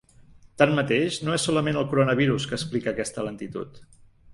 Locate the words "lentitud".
3.33-3.85